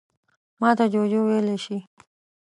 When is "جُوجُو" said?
0.93-1.19